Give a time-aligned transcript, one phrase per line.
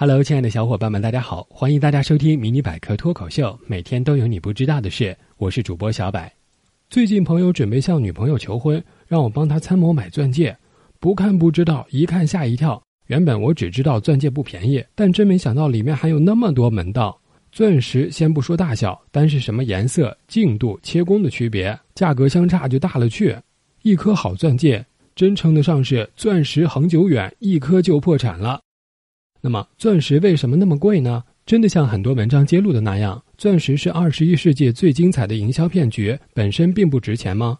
[0.00, 1.44] Hello，亲爱的小伙伴们，大家好！
[1.50, 5.18] 欢迎大家收听《迷你百科脱口秀》，每天都有你不知道的事。
[5.38, 6.32] 我是主播小百。
[6.88, 10.56] 最近朋友准备向女朋友求婚，让我帮他参谋买钻戒。
[11.00, 12.80] 不看不知道，一看吓一跳。
[13.08, 17.20] 原本我只知道钻戒不便宜，但真没想到里面还有那么多门道。
[17.50, 23.36] 钻石先不说大小，单是什么颜色、净度、切工的区别，价格相差就大了去。
[23.82, 24.86] 一颗好钻戒，
[25.16, 28.60] 真称得上是钻石恒久远，一颗就破产了。
[29.40, 31.22] 那么，钻石为什么那么贵呢？
[31.46, 37.58] 真的像很多文章揭露的那样，钻石是二十一世纪最精彩的营销骗局，本身并不值钱吗？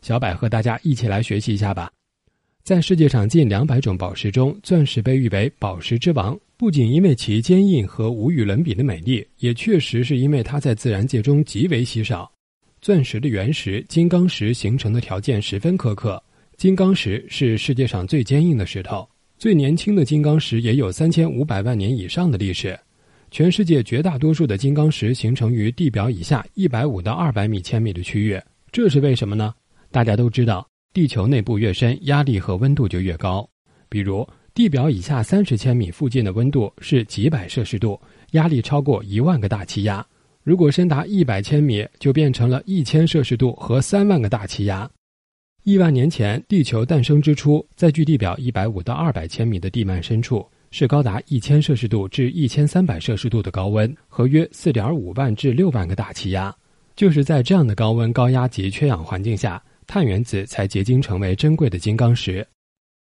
[0.00, 1.90] 小柏和大家一起来学习一下吧。
[2.64, 12.30] 在世界上近两百种宝石中，钻石被誉为宝石之王，不仅因为其坚硬和无与伦比的美丽，也确实是因为它在自然界中极为稀少。
[12.80, 16.20] 钻石的原石金刚石形成的条件十分苛刻，
[16.56, 19.08] 金刚石是世界上最坚硬的石头。
[19.42, 22.78] 最年轻的金刚石也有三千五百万年以上的历史。
[23.32, 29.52] 全世界绝大多数的金刚石形成于地表以下一百五到二百米千米的区域，这是为什么呢？
[29.90, 33.44] 大家都知道，地球内部越深，压力和温度就越高。
[33.88, 38.00] 比如，地表以下三十千米附近的温度是几百摄氏度，
[38.34, 40.06] 压力超过一万个大气压；
[40.44, 44.88] 如果深达一百千米，就变成了一千摄氏度和三万个大气压。
[45.64, 56.52] 亿万年前，地球诞生之初，在距地表一百五到二百千米的地幔深处，是高达一千摄氏度至一千三百摄氏度的高温和约四点五万至六万个大气压。
[56.96, 62.44] 就是在这样的高温、高压及缺氧环境下，碳原子才结晶成为珍贵的金刚石。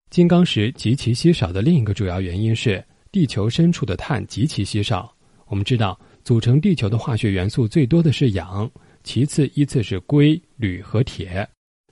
[0.10, 2.82] 金刚石极其稀少的另一个主要原因是，
[3.12, 5.14] 地球深处的碳极其稀少。
[5.48, 8.72] 我们知道，组成地球的化学元素最多的是氧，
[9.04, 11.46] 其次依次是硅、铝和铁。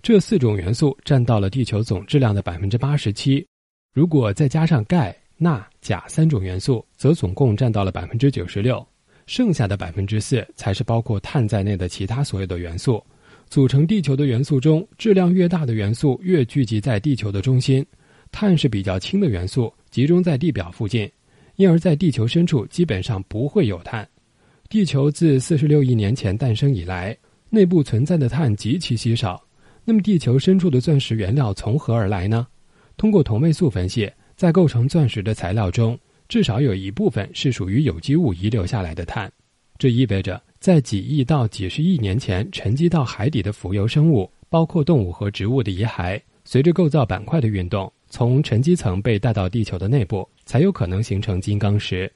[0.03, 3.47] 这四种元素占到了地球总质量的百分之八十七，
[3.93, 8.85] 如果再加上钙、钠、钾三种元素，则总共占到了百分之九十六。
[9.27, 13.01] 剩下的百分之四才是包括碳在内的其他所有的元素。
[13.47, 17.86] 组成地球的元素中，质量越大的元素越聚集在地球的中心。
[18.30, 21.09] 碳是比较轻的元素，集中在地表附近，
[21.55, 24.05] 因而，在地球深处基本上不会有碳。
[24.67, 27.17] 地球自四十六亿年前诞生以来，
[27.49, 29.42] 内部存在的碳极其稀少。
[29.86, 32.48] 那么，地球深处的钻石原料从何而来呢？
[32.95, 35.99] 通过同位素分析，在构成钻石的材料中，
[36.30, 39.30] 至少有一部分是属于有机物遗留下来的碳。
[39.77, 52.10] 这意味着，在几亿到几十亿年前沉积到海底的浮游生物，包括动物和植物的遗骸，随着构造板块的运动，从沉积层被带到地球的内部，才有可能形成金刚石。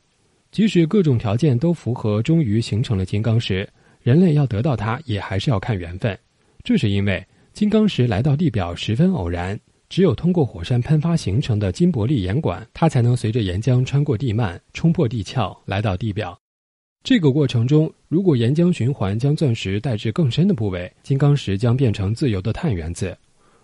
[0.51, 3.67] 即使各种条件都符合，终于形成了金刚石，
[4.01, 6.17] 人类要得到它，也还是要看缘分。
[6.63, 7.21] 这是因为。
[7.57, 9.59] 金刚石来到地表十分偶然，
[9.89, 16.39] 只有通过火山喷发形成的金伯利岩管，它才能随着岩浆穿过地幔，冲破地壳，来到地表。
[17.01, 23.07] 这个过程中，如果岩浆循环将钻石带至更深的部位，金刚石将变成自由的碳原子；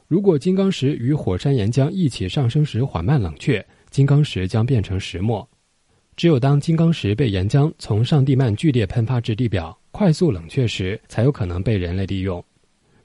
[0.08, 5.48] 如果金刚石与火山岩浆一起上升时缓慢冷却，金刚石将变成石墨。
[6.16, 12.44] 只有当金刚石被岩浆从上地幔剧烈喷发至地表，快速冷却时，才有可能被人类利用。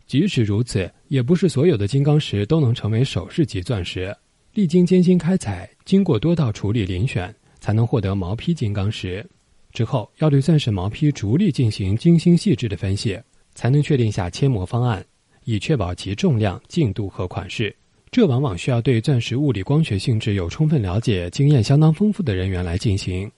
[0.08, 4.12] 即使如此，也不是所有的金刚石都能成为首饰级钻石。
[4.54, 9.24] 历经艰辛开采，经过多道处理遴选，才能获得毛坯金刚石。
[9.70, 13.20] 之后要对钻石毛坯逐粒进行精心细致的分析，
[13.54, 15.04] 才能确定下切磨方案，
[15.44, 17.76] 以确保其重量、净度和款式。
[18.10, 23.30] 这往往需要对钻石物理光学性质有充分了解、经验相当丰富的人员来进行。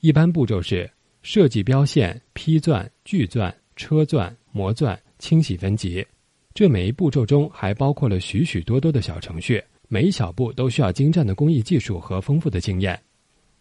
[0.00, 0.90] 一般步骤是
[1.20, 4.98] 设计标线、批钻、锯钻、车钻、磨钻。
[5.26, 6.06] 清洗分级，
[6.54, 12.96] 这每一步骤中还包括了许许多多的小程序，每一小步都需要精湛的工艺技术和丰富的经验。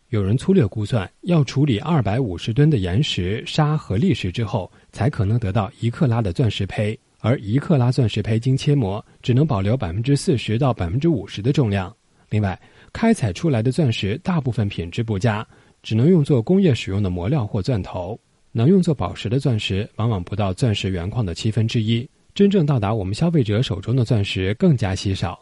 [0.09, 6.95] 有人粗略估算，要处理二百五十吨的岩石、沙和砾石之后，才可能得到一克拉的钻石胚。
[7.17, 11.91] 而一克拉钻石胚经切磨，只能保留百分之四十到百分之五十的重量。
[12.29, 12.61] 另外，
[12.93, 15.43] 开采出来的钻石大部分品质不佳，
[15.81, 18.19] 只能用作工业使用的磨料或钻头。
[18.57, 22.07] 能用作宝石的钻石，往往不到钻石原矿的七分之一。
[22.33, 25.37] 真正到达我们消费者手中的钻石更加稀少。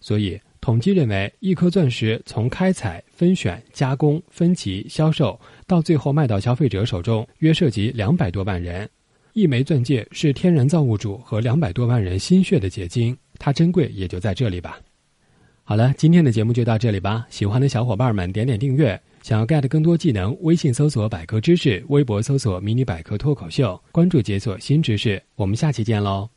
[0.00, 8.88] 所以，统计认为，一颗钻石从开采、分选、加工、分级、销售，到最后卖到消费者手中，约涉及两百多万人。
[9.34, 14.80] 一枚钻戒是天然造物主和两百多万人心血的结晶，它珍贵也就在这里吧。
[15.62, 17.26] 好了，今天的节目就到这里吧。
[17.28, 18.98] 喜欢的小伙伴们，点点订阅。
[19.22, 25.22] 想要 get 更多技能，微信搜索百科知识，微博搜索迷你百科脱口秀，关注解锁新知识。
[25.36, 26.28] 我们下期见喽！